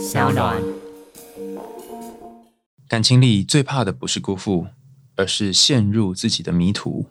[0.00, 0.56] 小暖。
[2.88, 4.68] 感情里最怕的不是辜负，
[5.14, 7.10] 而是陷入自己的迷途，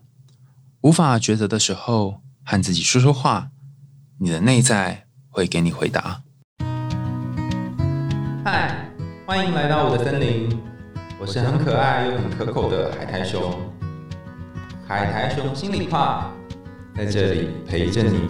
[0.81, 3.51] 无法抉择的时候，和自己说说话，
[4.17, 6.23] 你的内在会给你回答。
[8.43, 8.89] 嗨，
[9.27, 10.49] 欢迎来到我的森林，
[11.21, 13.55] 我是很可爱又很可口的海苔熊。
[14.87, 16.33] 海苔熊心里话，
[16.95, 18.21] 在这里陪着你。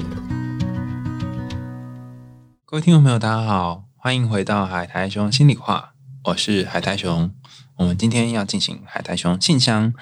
[2.65, 5.93] 各位听众朋友，大家好，欢迎回到海苔熊心里话，
[6.23, 7.33] 我是海苔熊。
[7.75, 9.93] 我们今天要进行海苔熊信箱。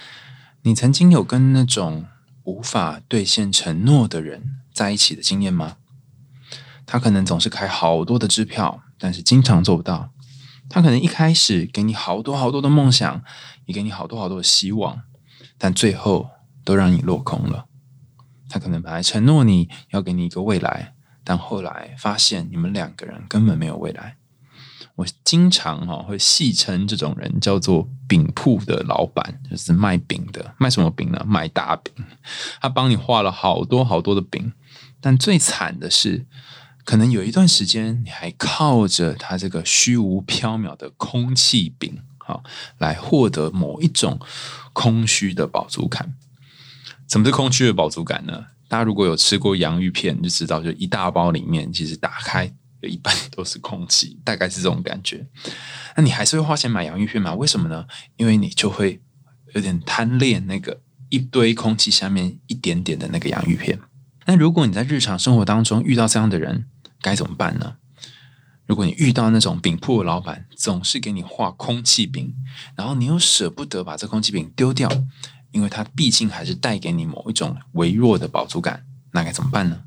[0.61, 2.05] 你曾经有跟那种
[2.43, 5.77] 无法兑现承诺的人在一起的经验吗？
[6.85, 10.11] 他可能总是开好多的支票，但是经常做不到。
[10.69, 13.23] 他可能一开始给你好多好多的梦想，
[13.65, 15.01] 也给你好多好多的希望，
[15.57, 16.29] 但最后
[16.63, 17.65] 都让你落空了。
[18.47, 20.93] 他可能本来承诺你要给你一个未来，
[21.27, 24.15] 但后来发现你们两个人根本没有未来。
[24.95, 30.55] 我经常哈会戏称这种人叫做饼铺的老板，就是卖饼的。
[30.57, 31.21] 卖什么饼呢？
[31.27, 31.93] 卖大饼。
[32.61, 34.53] 他帮你画了好多好多的饼，
[35.01, 36.25] 但最惨的是，
[36.85, 42.41] 可能有一段时间你还靠着他这个虚无缥缈的空气饼，哈，
[42.77, 44.17] 来获得某一种
[44.71, 46.15] 空虚的饱足感。
[47.09, 48.45] 什么是空虚的饱足感呢？
[48.67, 52.53] 大家如果有吃过洋芋片，就知道，就一大包里面其实打开。
[52.81, 55.25] 有一半都是空气，大概是这种感觉。
[55.95, 57.33] 那你还是会花钱买洋芋片吗？
[57.33, 57.87] 为什么呢？
[58.17, 59.01] 因为你就会
[59.55, 63.79] 有点贪恋那个一堆空气下面一点点的那个洋芋片。
[64.27, 66.67] 那如果你在日常生活当中遇到这样的人，
[67.01, 67.77] 该怎么办呢？
[68.67, 72.35] 如果你遇到那种饼铺的老板，总是给你画空气饼，
[72.75, 74.87] 然后你又舍不得把这空气饼丢掉，
[75.51, 79.83] 因为它毕竟还是带给你某一种微弱的饱足感，那该怎么办呢？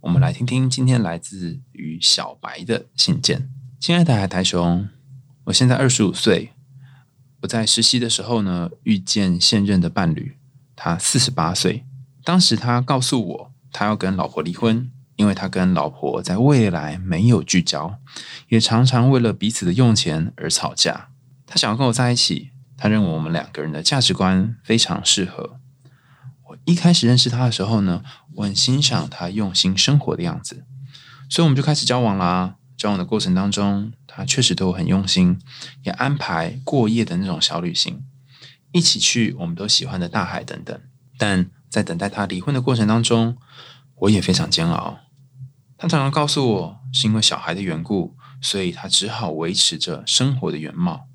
[0.00, 3.48] 我们来听听今天来自于小白的信件。
[3.78, 4.88] 亲爱的海苔熊，
[5.44, 6.52] 我现在二十五岁。
[7.40, 10.36] 我在实习的时候呢，遇见现任的伴侣，
[10.76, 11.84] 他四十八岁。
[12.22, 17.98] 当时他告诉我，他要跟老婆离婚，因为他跟老婆在未来没有聚焦，
[18.48, 21.08] 也常常为了彼此的用钱而吵架。
[21.44, 22.50] 他想要跟我在一起，
[22.82, 25.60] 他认为我们两个人的价值观非常适合。
[26.48, 28.02] 我一开始认识他的时候呢。
[28.36, 30.64] 我很欣赏他用心生活的样子，
[31.28, 32.54] 所以我们就开始交往啦。
[32.78, 35.38] 交往的过程当中，他确实对我很用心，
[35.82, 38.02] 也安排过夜的那种小旅行，
[38.72, 40.80] 一起去我们都喜欢的大海等等。
[41.18, 43.36] 但在等待他离婚的过程当中，
[43.96, 45.00] 我也非常煎熬。
[45.76, 51.06] 他常常告诉我，是因为小孩的缘故，所以他只好维持着生活的原貌，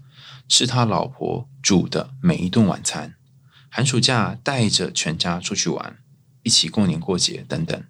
[0.47, 3.15] 是他老婆煮的每一顿晚餐，
[3.69, 5.97] 寒暑假带着全家出去玩。
[6.43, 7.83] 一起过年过节等等。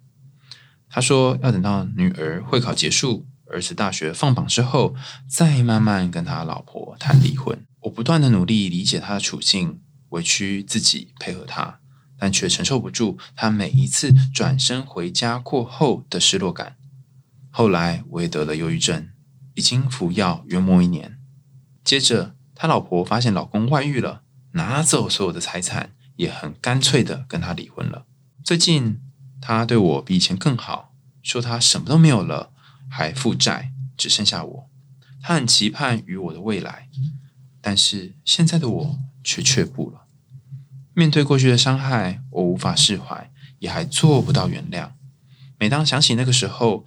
[0.88, 4.96] 他说要等到女儿会考结束，儿子大学放榜之后，
[5.28, 7.64] 再慢慢跟他老婆谈离婚。
[7.82, 11.78] 我不断的努力理解他的处境，委屈自己配合他，
[12.18, 16.76] 但却承受不住他每一次转身回家过后的失落感。
[17.50, 19.10] 后来我也得了忧郁症，
[19.54, 21.18] 已经服药约莫一年。
[21.84, 24.22] 接着他老婆发现老公外遇了，
[24.54, 28.04] 拿走所有的财产，也很干脆的跟他离婚了。
[28.42, 29.00] 最近
[29.40, 30.92] 他对我比以前更好，
[31.22, 32.50] 说他什么都没有了，
[32.90, 34.70] 还负债，只剩下我。
[35.22, 36.88] 他很期盼与我的未来，
[37.60, 40.06] 但是现在的我却却步了。
[40.94, 43.30] 面对过去的伤害，我无法释怀，
[43.60, 44.90] 也还做不到原谅。
[45.60, 46.84] 每当想起那个时候，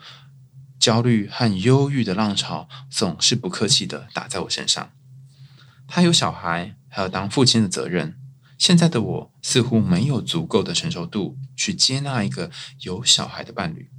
[0.77, 4.91] 焦虑和忧郁的浪潮总是不客气的打在我身上。
[5.93, 8.15] 他有小孩，还有当父亲的责任。
[8.57, 13.91] 现在的我似乎没有足够的成熟度去接纳一个有小孩的伴侣，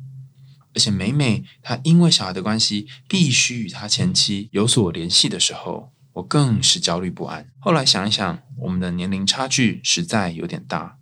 [0.74, 7.50] 而且每每他因为小孩的关系必须与他前妻有所联系的时候，我更是焦虑不安。
[7.58, 10.96] 后来想一想，我们的年龄差距实在有点大，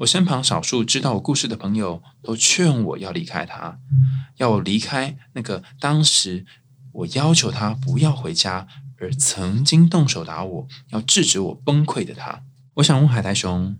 [0.00, 3.78] 我身旁少数知道我故事的朋友都劝我要离开他，
[4.36, 6.44] 要我离开那个当时
[6.92, 8.68] 我要求他不要回家，
[8.98, 12.42] 而曾经动手打我要制止我崩溃的他。
[12.74, 13.76] 我想问海苔熊：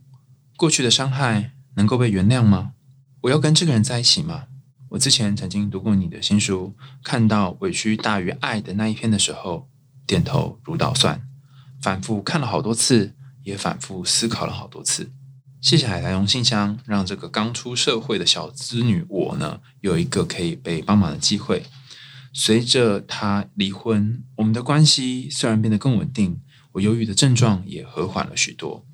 [0.56, 2.72] 过去的伤害能够被原谅吗？
[3.22, 4.46] 我要跟这个人在一起吗？
[4.90, 9.68] 我之前曾经读过你的新书，看到委屈大于爱的那一篇的时候，
[10.06, 11.26] 点头如捣蒜，
[11.80, 15.10] 反复看了好多次，也反复思考了好多次。
[15.60, 21.64] 谢谢海苔熊信箱，让这个刚出社会的小资女我呢，有一个可以被帮忙的机会。
[22.36, 26.40] 随着他离婚，我们的关系虽然变得更稳定。
[26.72, 28.84] 我忧郁的症状也和缓了许多，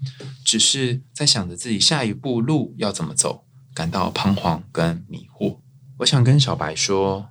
[0.45, 5.61] 只是在想着自己下一步路要怎么走，感到彷徨跟迷惑。
[6.01, 7.31] 我想跟小白说，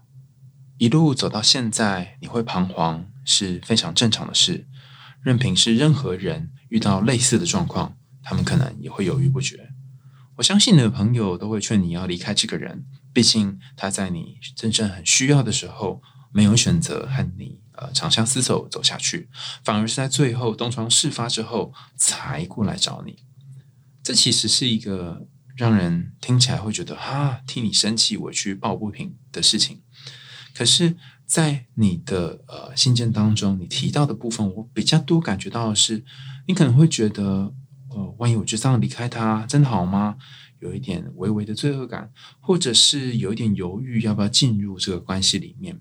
[0.79, 4.67] 一路走到现在，你会彷徨是非常正常的事。
[5.21, 9.69] 任凭是任何人遇到类似的状况，他们可能也会犹豫不决。
[10.37, 12.85] 我相信你的朋友都会劝你要离开这个人，
[13.19, 16.01] 毕竟他在你真正很需要的时候，
[16.31, 19.29] 没有选择和你呃长相厮守走下去，
[19.61, 23.17] 反而是在最后东窗事发之后才过来找你。
[24.01, 25.27] 这其实是一个
[25.57, 29.81] 让人听起来会觉得啊，替你生气、委屈、抱不平的事情。
[30.55, 30.95] 可是，
[31.25, 36.05] 在你的呃信件当中，你提到的部分，我比较多感觉到的是，
[36.47, 37.53] 你可能会觉得，
[37.89, 40.15] 呃，万一我就这样离开他，真的好吗？
[40.59, 45.79] 有一点微微的罪恶感，或者是有一点犹豫，要不要进入这个关系里面？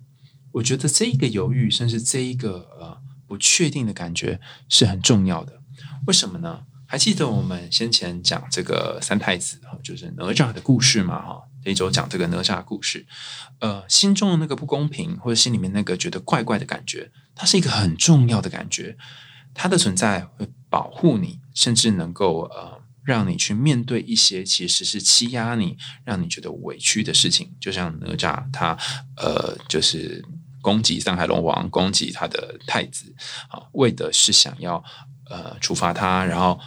[0.52, 5.60] 我觉得这一个犹豫，甚至这一个呃不确定的感觉是很重要的。
[6.06, 6.64] 为什么呢？
[6.86, 11.20] 还记得我们先前讲这个三太子哈就是哪吒的故事嘛？
[11.20, 13.06] 哈，这一周讲这个哪吒故事，
[13.58, 18.96] 呃，心中的那个不公平，或者心里面那个觉得怪怪的感觉，它是一个很重要的感觉，
[19.52, 22.77] 它的存在会保护你，甚至能够呃
[23.08, 27.56] 让你去面对一些其实是欺压你、让你觉得委屈的事情。
[27.58, 28.76] 就像哪吒他
[29.16, 30.22] 呃，就是
[30.60, 33.14] 攻击上海龙王，攻击他的太子，
[33.48, 34.84] 啊，为的是想要
[35.30, 36.60] 呃处罚他，然后。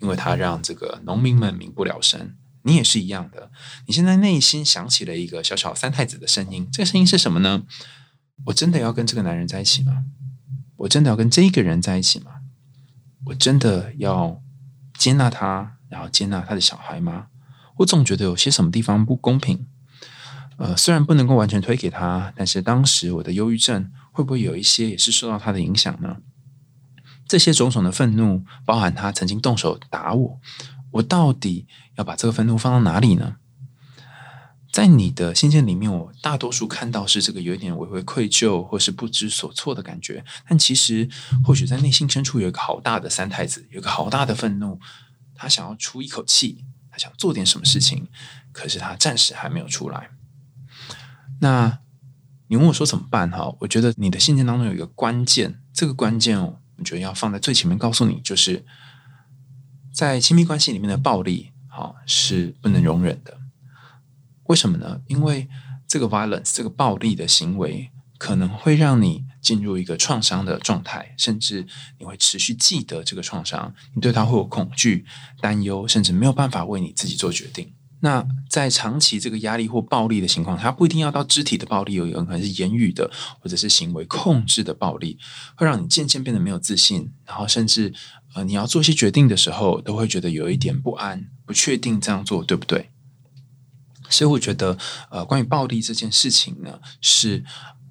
[0.00, 2.34] 因为他让这个农民们民不聊生，
[2.64, 3.50] 你也是一样的。
[3.86, 7.62] 你现在内心想起了一个小小三太子的声音，这个声音是什么呢？
[8.46, 10.04] 我真的要跟这个男人在一起吗？
[10.76, 12.32] 我真的要跟这个人在一起吗？
[13.26, 14.42] 我真的要
[14.98, 17.26] 接纳他，然后接纳他的小孩吗？
[17.78, 19.66] 我总觉得有些什么地方不公平。
[20.56, 26.18] 呃，虽然不能够完全推给他，但是当时我的忧郁症会不会有一些也是受到他的影响呢？
[27.26, 30.40] 这些种种的愤怒，包含他曾经动手打我，
[30.92, 31.66] 我到底
[31.96, 33.36] 要把这个愤怒放到哪里呢？
[34.70, 41.08] 在你的信件里面，我大多数看到是这个有一点微微愧疚或是不知所措的感觉，但其实
[41.44, 44.78] 或许在内心深处有一个好大的三太子，有一个好大的愤怒，
[45.44, 48.08] 他想要出一口气，他想做点什么事情，
[48.50, 50.08] 可是他暂时还没有出来。
[51.40, 51.80] 那
[52.46, 53.30] 你问我说怎么办？
[53.30, 56.60] 哈，我觉得你的信件当中有一个关键，这个关键哦。
[56.78, 58.64] 我觉得要放在最前面，告诉你，就是
[59.92, 63.38] 在亲密关系里面的暴力，哈是不能容忍的。
[64.44, 65.02] 为什么呢？
[65.06, 65.46] 因为
[65.86, 67.90] 这个 violence 这个暴力的行为，
[68.24, 71.66] 可能会让你进入一个创伤的状态，甚至
[71.98, 75.04] 你会持续记得这个创伤，你对他会有恐惧、
[75.42, 77.74] 担忧，甚至没有办法为你自己做决定。
[78.00, 83.10] 那在长期这个压力或暴力的情况，它不一定要到肢体的暴力，有可能是言语的，
[83.40, 85.18] 或者是行为控制的暴力，
[85.54, 87.92] 会让你渐渐变得没有自信，然后甚至
[88.32, 92.88] 呃，你要做一些决定的时候，都会觉得有一点不安、不确定这样做对不对？
[94.08, 94.78] 所以我觉得，
[95.10, 97.44] 呃，关于暴力这件事情呢，是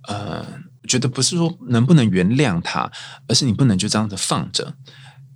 [0.08, 0.46] 呃，
[0.88, 2.92] 觉得不是说能不能原谅他，
[3.28, 4.76] 而是你不能就这样子放着。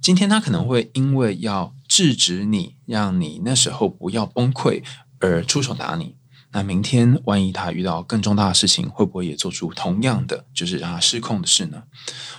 [0.01, 1.73] 今天他可能会因为要。
[1.89, 4.83] 制止你，让你那时候不要崩溃
[5.19, 6.17] 而出手打你。
[6.51, 11.83] 那明天万一他遇到更重大的事情，会不会也做出同样的，就是让他失控的事呢？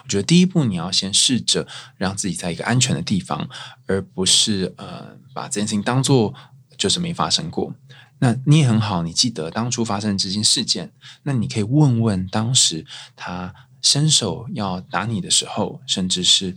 [0.05, 1.67] 我觉得第一步你要先试着
[1.97, 3.49] 让自己在一个安全的地方，
[3.87, 6.35] 而不是呃把这件事情当做
[6.77, 7.73] 就是没发生过。
[8.19, 10.93] 那你也很好，你记得当初发生这件事件，
[11.23, 12.85] 那你可以问问当时
[13.17, 16.57] 他伸手要打你的时候，甚至是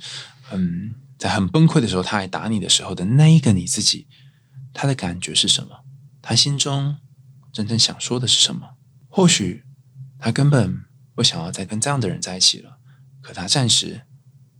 [0.51, 0.95] 嗯。
[1.21, 4.07] 在很崩溃的时候，他还打你的时候的那一个你自己，
[4.73, 5.81] 他的感觉是什么？
[6.19, 6.97] 他心中
[7.53, 8.71] 真正想说的是什么？
[9.07, 9.63] 或许
[10.17, 12.79] 他根本不想要再跟这样的人在一起了，
[13.21, 14.01] 可他暂时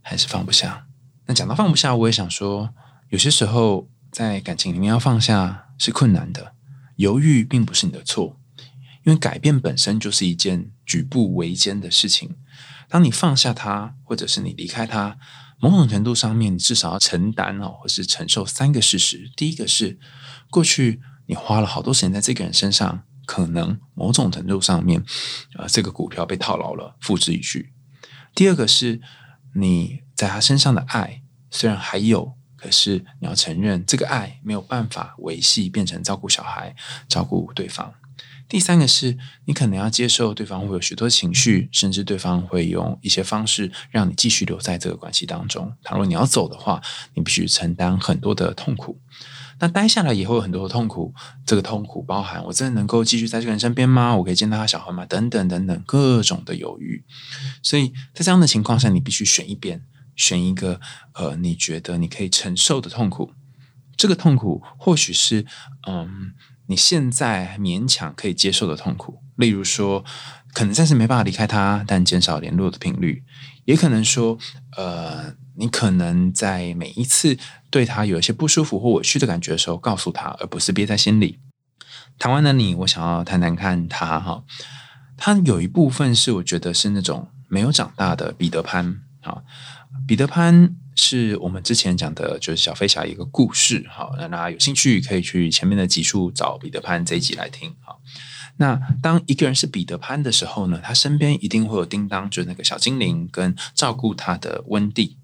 [0.02, 0.86] 还是放不下。
[1.26, 2.72] 那讲到放不下，我也想说，
[3.08, 6.54] 有些时候在感情里面要放下是困难的，
[6.96, 8.38] 犹豫并不是你的错，
[9.04, 12.36] 因为改变本身就是一件举步维艰的事情。
[12.88, 15.18] 当你放下他，或者是你离开他。
[15.60, 19.30] 某种程度上面，你至少要承担哦，或是承受三个事实。
[19.36, 19.96] 第一个是，
[20.50, 25.04] 过去你花了好多时间在这个人身上，可能某种程度上面，
[25.56, 27.72] 呃，这个股票被套牢了，付之一炬。
[28.34, 29.00] 第二个是，
[29.54, 36.76] 你在他身上的爱虽然还有，可是你要承认，这个爱没有办法维系，变成照顾小孩、
[37.08, 37.92] 照顾对方。
[38.48, 39.16] 第三个是
[39.46, 45.72] 你可能要接受对方会有许多情绪，甚至对方会用一些方式让你继续留在这个关系当中。
[45.82, 46.80] 倘若你要走的话，
[47.14, 49.00] 你必须承担很多的痛苦。
[49.58, 51.14] 那待下来也会有很多的痛苦，
[51.46, 54.14] 这个痛苦包含我真的能够继续在这个人身边吗？
[54.16, 55.06] 我可以见到他小孩吗？
[55.06, 57.02] 等等等等，各种的犹豫。
[57.62, 59.80] 所以在这样的情况下，你必须选一边，
[60.16, 60.80] 选一个
[61.14, 63.32] 呃，你觉得你可以承受的痛苦。
[63.96, 65.46] 这个痛苦或许是
[65.86, 66.32] 嗯。
[66.68, 70.02] 你现在勉强可以接受的痛苦，例如说，
[70.54, 73.24] 可能暂时没办法离开他，但减少联络的频率，
[73.66, 74.38] 也可能说，
[74.76, 77.36] 呃，你可能在每一次
[77.68, 81.40] 对他有一些不舒服或委屈的感觉的时候，告诉他，而不是憋在心里。
[82.18, 84.44] 谈完了你，我想要谈谈看他哈，
[85.18, 89.42] 他有一部分是我觉得是那种没有长大的彼得潘好，
[90.06, 97.96] 彼得潘是我们之前讲的就是小飞侠一个故事，好，那大家有兴趣可以去前面的集数找彼得潘这一集来听哈。
[98.56, 105.16] 那当一个人是彼得潘的时候呢，他身边一定会有叮当，就是那个小精灵跟照顾他的温蒂。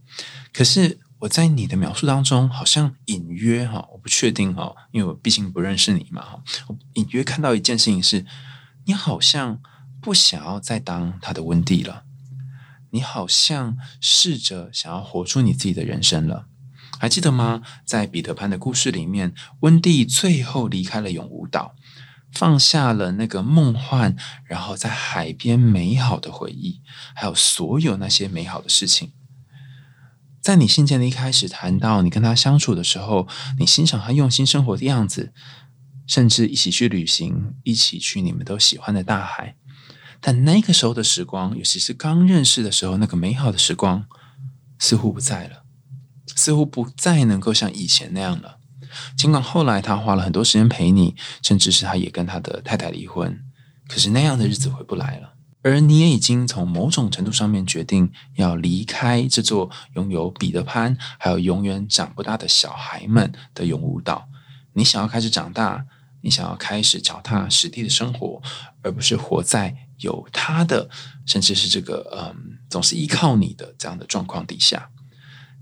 [0.52, 6.42] 可是我在你的描述当中，好像隐约哈，我不确定哈，因为我毕竟不认识你嘛哈。
[6.68, 8.24] 我隐约看到一件事情是，
[8.86, 9.60] 你好像
[10.00, 12.04] 不想要再当他的温蒂了，
[12.90, 16.46] 你好像试着想要活出你自己的人生了。
[16.98, 17.62] 还记得吗？
[17.84, 21.74] 在彼得潘的故事里面，温蒂最后离开了永无岛。
[22.30, 24.14] 放下了那个梦幻，
[24.44, 26.82] 然后在海边美好的回忆，
[27.14, 29.12] 还有所有那些美好的事情。
[30.42, 33.26] 在你信件的一开始谈到你跟他相处的时候，
[33.58, 35.32] 你欣赏他用心生活的样子，
[36.06, 39.56] 甚至一起去旅行，一起去你们都喜欢的大海。
[40.20, 44.06] 但那个时候的时光，尤其是刚认识的时候，那个美好的时光
[44.78, 45.62] 似乎不在了，
[46.34, 48.58] 似乎不再能够像以前那样了。
[49.16, 53.40] 尽管后来他花了很多时间陪你，甚至是他也跟他的太太离婚，
[53.86, 55.34] 可是那样的日子回不来了。
[55.62, 64.28] 而你也已经从某种程度上面决定要离开这座拥有彼得潘还有永远长不大的小孩们的永无岛。
[64.72, 65.84] 你想要开始长大，
[66.20, 68.42] 你想要开始脚踏实地的生活，
[68.82, 70.88] 而不是活在有他的，
[71.26, 74.90] 甚至是这个嗯总是依靠你的这样的状况底下。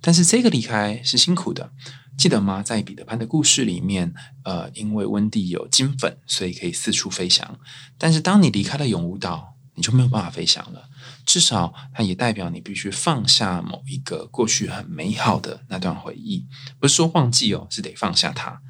[0.01, 1.73] 但是这个离开是辛苦的。
[2.17, 2.63] 记得吗？
[2.63, 7.59] 在彼得潘的故事里面，呃，因为温蒂有金粉，所以可以四处飞翔。
[7.99, 10.89] 但是当你离开了永无岛，你就没有办法飞翔了。
[11.27, 16.47] 至少它也代表你必须放下某一个过去很美好的那段回忆，
[16.81, 18.63] 不是说忘记哦，是得放下它。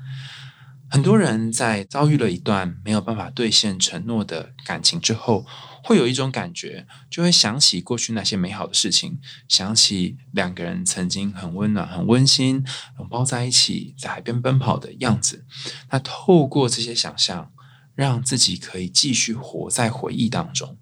[0.89, 5.47] 很多人在遭遇了一段没有办法兑现承诺的感情之后。
[5.85, 12.65] 会有一种感觉，就会想起过去那些美好的事情，想起两个人曾经很温暖、很温馨，
[12.99, 15.47] 拥抱在一起，在海边奔跑的样子。
[15.93, 17.53] 那透过这些想象，
[17.95, 20.77] 让自己可以继续活在回忆当中。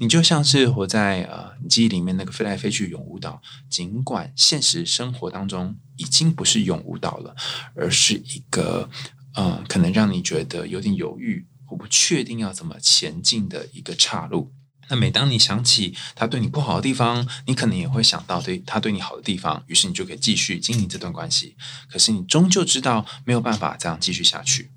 [0.00, 7.36] 你就像是活在呃记忆里面那个飞来飞去的永无岛，尽管现实生活当中已经不是永无岛了，
[7.74, 8.88] 而是一个
[9.36, 11.46] 呃可能让你觉得有点犹豫。
[11.68, 14.52] 我不确定要怎么前进的一个岔路。
[14.88, 21.56] 那每当你想起他对你不好的地方，你可能也会想到对他对你好的地方，于是你就可以继续经营这段关系。
[21.90, 24.70] 可是你终究知道没有办法这样继续下去。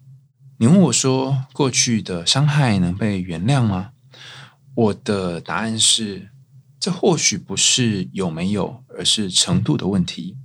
[0.58, 3.92] 你问我说，过去的伤害能被原谅吗？
[4.74, 6.32] 我的答案是，
[6.80, 10.36] 这或许不是有没有，而是程度的问题。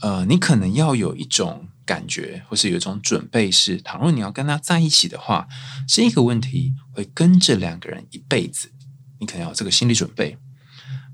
[0.00, 1.68] 呃，你可能要有一种。
[1.90, 5.48] 感觉，或是有一种准备，是倘若你要跟他在一起的话，
[5.88, 8.70] 这个问题会跟着两个人一辈子。
[9.18, 10.38] 你可能要有这个心理准备。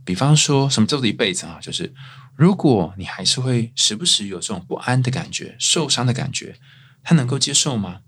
[0.04, 1.58] 比方说，什么叫做一辈子啊？
[1.62, 1.94] 就是
[2.36, 6.56] 如果你还是会时不时有这种不安的感觉、受伤的感觉，
[7.02, 8.00] 他能够接受吗？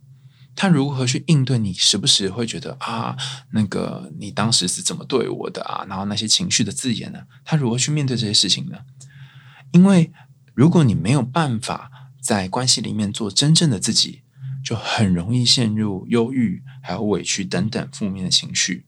[0.54, 3.16] 他如何去应对你时不时会觉得啊，
[3.52, 5.86] 那个你当时是怎么对我的啊？
[5.88, 7.20] 然后那些情绪的字眼呢？
[7.46, 8.76] 他如何去面对这些事情呢？
[9.72, 10.12] 因为
[10.54, 11.90] 如果你没有办法。
[12.20, 14.22] 在关系里面做真正的自己，
[14.64, 18.86] 就很容易陷入忧郁、还有委屈等等负面的情绪。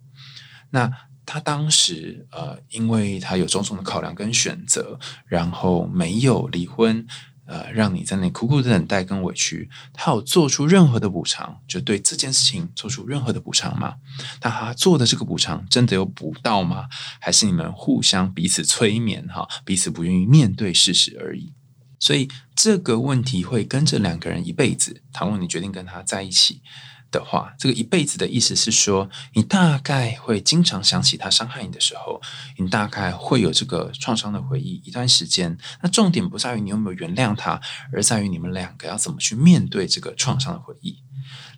[0.71, 0.91] 那
[1.25, 7.07] 他当时呃，因为他有种种的考量跟选择，然后没有离婚，
[7.47, 9.71] 呃，让你在那苦苦的等待跟委屈。
[9.93, 13.97] 他有做出任何的补偿，就对这件事情做出任何的补偿吗？
[14.43, 16.89] 那他做的这个补偿真的有补到吗？
[17.21, 21.53] 还是你们互相彼此催眠哈，彼此不愿意面对事实而已？
[22.01, 25.03] 所以这个问题会跟着两个人一辈子。
[25.13, 26.63] 倘若你决定跟他在一起
[27.13, 32.21] 的话，这个一辈子的意思是说，你大概会经常想起他伤害你的时候，
[32.57, 35.59] 你大概会有这个创伤的回忆一段时间。
[35.83, 37.61] 那重点不在于你有没有原谅他，
[37.93, 40.97] 而在于你们两个要怎么去面对这个创伤的回忆。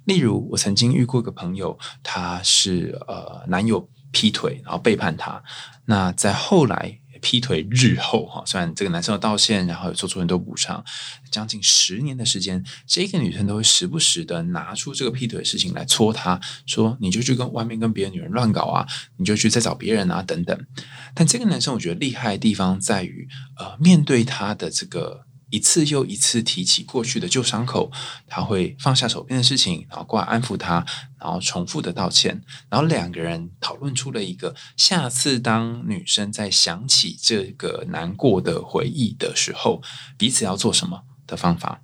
[0.07, 5.41] 例如，我曾经遇过一个朋友，他是呃男友劈腿，然后背叛他。
[5.85, 6.99] 那在后来。
[7.23, 10.85] 劈腿日后哈，虽然这个男生有道歉，然后有做出很多补偿，
[11.31, 18.87] 将近十年的时间，这个女生都会时不时的拿出这个劈腿的事情来戳他，说你就去跟外面跟别的女人乱搞啊，
[19.17, 20.67] 你就去再找别人啊等等。
[21.15, 27.93] 但这个男生我觉得厉害的地方在于，呃，面对他的这个一次又一次提起过去的旧伤口，
[28.27, 30.83] 他会放下手边的事情，然后过来安抚他，
[31.21, 39.83] 然后重复的道歉，然后两个人讨论出了一个下次当女生在想起这个难过的回忆的时候，
[40.17, 41.83] 彼此要做什么的方法。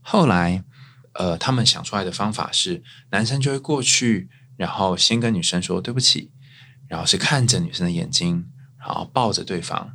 [0.00, 0.64] 后来，
[1.12, 6.32] 呃，他们想出来的方法是，男生就会过去，然后先跟女生说对不起，
[6.88, 9.92] 然后是看着女生的眼睛，然后抱着对方。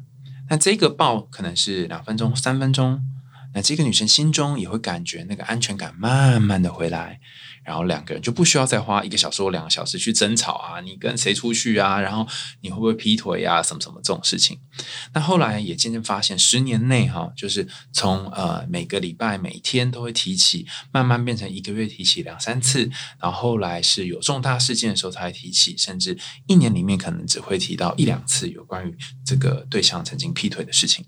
[0.50, 3.02] 那这个报可能是两分钟、三分钟，
[3.54, 7.20] 那这个女生心中也会感觉那个安全感慢慢的回来，
[7.64, 12.28] 然后两个人就不需要再花一个小时或两个小时去争吵啊，你跟谁出去啊，然后
[12.62, 14.60] 你会不会劈腿啊，什么什么这种事情。
[15.14, 22.90] 那后来也渐渐发现，十年内哈，就是从呃每个礼拜每天都会提起，慢慢变成一个月提起两三次，
[23.20, 31.06] 然后后来是有重大事件的时候才提起，甚至一年里面可能只会提到一两次有关于这个对象曾经劈腿的事情。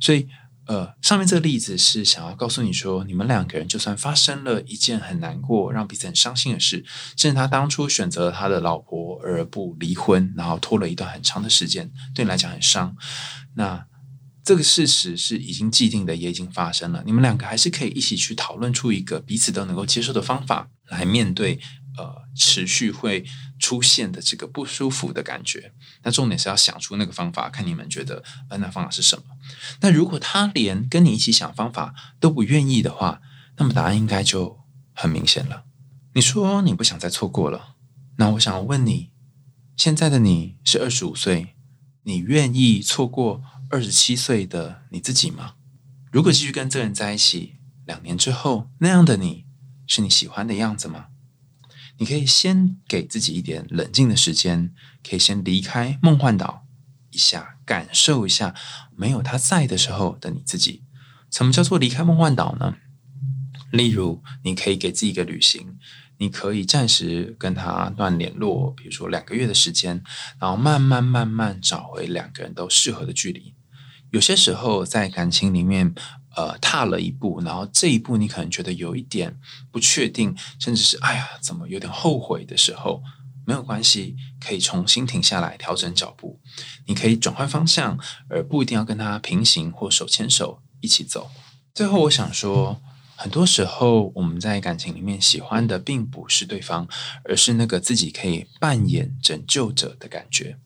[0.00, 0.28] 所以
[0.66, 6.84] 呃，上面这个例子是想要告诉你说，你们两个人就算发生了一件很难过、让彼此很伤心的事，
[7.16, 12.96] 甚至他当初选择了他的老婆而不离婚，然后拖了一段很长的时间，对你来讲很伤。
[13.54, 13.86] 那
[14.44, 17.02] 这个事实是已经既定的，也已经发生了。
[17.06, 21.60] 你们两个还是可以一起去讨论出一个彼此都能够接受的方法来面对。
[21.96, 23.24] 呃，持续会
[23.58, 25.72] 出现的这个不舒服的感觉，
[26.02, 29.22] 那重点是要想出那个方法，看你们觉得呃那方法是什么。
[29.80, 33.20] 那如果他连跟你一起想方法都不愿意的话，
[33.56, 34.60] 那么答案应该就
[34.92, 35.64] 很明显了。
[36.14, 37.76] 你说你不想再错过了，
[38.18, 39.10] 那我想问你，
[39.76, 41.54] 现在的你是二十五岁，
[42.02, 45.54] 你愿意错过二十七岁的你自己吗？
[46.12, 49.44] 如果继续跟这个人在一起，两年之后那样的你
[49.86, 51.06] 是你喜欢的样子吗？
[51.98, 54.74] 你可以先给自己一点冷静的时间，
[55.08, 56.66] 可以先离开梦幻岛
[57.10, 58.54] 一下，感受一下
[58.94, 60.82] 没有他在的时候的你自己。
[61.30, 62.76] 什么叫做离开梦幻岛呢？
[63.70, 65.78] 例如，你可以给自己一个旅行，
[66.18, 70.02] 你可以暂时跟他断联络，比如说两个月的时间，
[70.38, 73.54] 然后慢慢慢慢找回两个人都适合的距离。
[74.10, 75.94] 有些时候在感情里面。
[76.36, 79.34] 呃，踏了一步，然后这一步你可能觉得有一点
[79.72, 83.02] 不确定，甚至是哎呀，怎么有点后悔的时候，
[83.46, 86.38] 没有关系，可以重新停下来，调整脚步。
[86.84, 91.30] 你可以转换方向，而不一定要跟他平行或手牵手一起走。
[91.72, 92.82] 最后，我想说，
[93.16, 96.86] 很多时候我们在感情里面喜欢的并不是对方，
[97.24, 100.58] 而是那个自己可以扮演拯救者的感觉。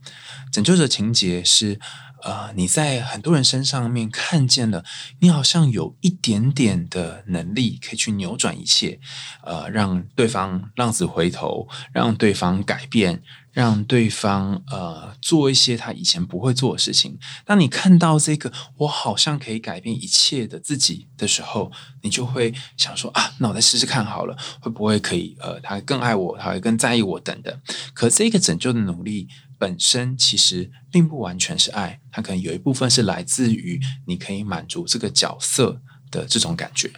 [0.50, 1.78] 拯救者情节是。
[2.22, 4.84] 呃，你在很多人身上面看见了，
[5.20, 9.00] 你好像有一点点的能力可以去扭转一切，
[9.42, 17.18] 呃，让对方浪子回头，让对方改变，让对方呃做一些他以前不会做的事情。
[17.44, 25.36] 当你看到这个我好像可以改变一切的自己的时候，你就会想说啊，那我再试试看好了，会不会可以？
[25.40, 27.60] 呃，他更爱我，他会更在意我等等。
[27.94, 29.28] 可这个拯救的努力。
[29.60, 36.90] 本身其实并不完全是爱，它可能有一部分是来自于你可以满足这个角色的这种感觉。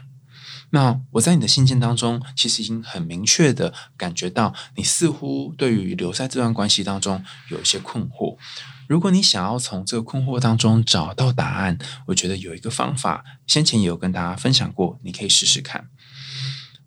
[0.71, 8.39] 那我在你的信件当中，其实已经很明确的感觉到，你似乎对于留在这段关系当中有一些困惑。
[8.87, 15.89] 如果你想要从这个困惑当中找到答案，我觉得有一个方法，先前也有跟大家分享过，你可以试试看。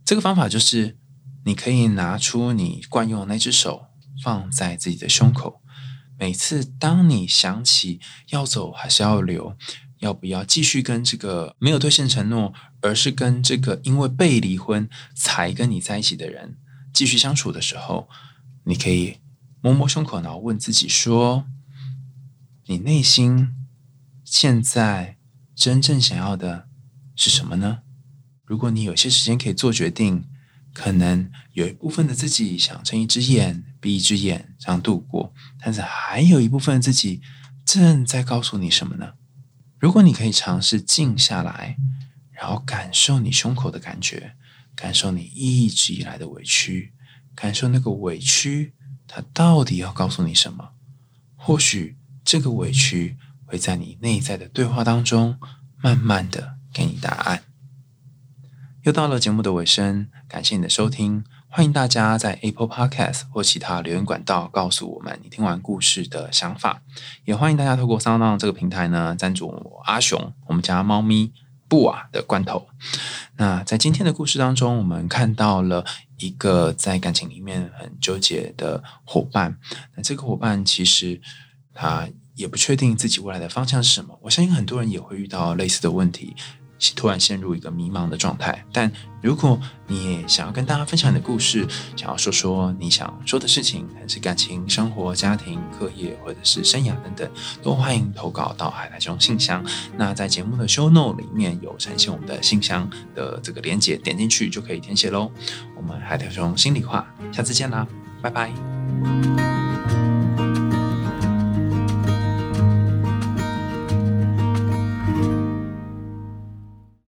[0.05, 0.97] 这个方法就是，
[1.43, 3.87] 你可以拿出你惯用的那只手，
[4.23, 5.61] 放在自己的胸口。
[6.17, 7.99] 每次当你想起
[8.29, 9.57] 要走还是要留，
[9.99, 16.57] 要不要继续跟这个没有兑现承诺，而是跟这个因为被离婚才跟你在一起的人
[16.93, 18.07] 继续相处的时候，
[18.63, 19.17] 你可以
[19.61, 21.45] 摸摸胸口，然后问自己说：
[22.67, 23.53] 你内心
[24.23, 25.17] 现在
[25.55, 26.67] 真正想要的
[27.15, 27.79] 是什么呢？
[28.45, 30.27] 如果你有些时间可以做决定，
[30.75, 33.63] 可能有一部分的自己想睁一只眼。
[33.81, 37.21] 闭一只眼这样度过，但是还有一部分的自己
[37.63, 39.13] 正在告诉你什么呢？
[39.77, 41.77] 如果你可以尝试静下来，
[42.31, 44.35] 然后感受你胸口的感觉，
[44.75, 46.93] 感受你一直以来的委屈，
[47.35, 48.73] 感受那个委屈，
[49.07, 50.71] 它到底要告诉你什么？
[51.35, 55.37] 或许这个委屈会在你内在的对话当中，
[55.77, 57.43] 慢慢的给你答案。
[58.81, 61.23] 又到了节目的尾声，感谢你的收听。
[61.47, 66.81] 欢迎大家在 Apple Podcast 或其他留言管道告诉我们你听完故事的想法，
[67.23, 71.31] 也欢迎大家透过 Sound 这个平台呢赞助我阿雄我们家猫咪
[71.67, 72.67] 布瓦的罐头。
[73.37, 75.85] 那在今天的故事当中，我们看到了
[76.17, 79.57] 一个在感情里面很纠结的伙伴。
[79.95, 81.21] 那这个伙伴其实
[81.73, 84.19] 他也不确定自己未来的方向是什么。
[84.23, 86.35] 我相信很多人也会遇到类似的问题。
[86.95, 88.65] 突然陷入一个迷茫的状态。
[88.71, 97.29] 但如果你也想要跟大家分享你的故事，想要说说你想说的事情，还是感情、生活、家庭、课业，或者是生涯等等，
[97.63, 99.63] 都欢迎投稿到海苔熊信箱。
[99.97, 105.31] 那在节目的 show note 里面有呈现我们的信箱的这个连接，点进去就可以填写喽。
[105.75, 107.87] 我们海苔熊心里话，下次见啦，
[108.21, 109.54] 拜拜。